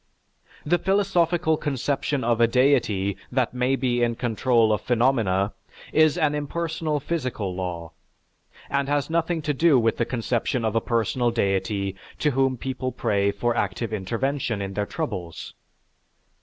[0.65, 5.53] The philosophical conception of a deity that may be in control of phenomena
[5.93, 7.91] is an impersonal physical law,
[8.67, 12.91] and has nothing to do with the conception of a personal deity to whom people
[12.91, 15.53] pray for active intervention in their troubles.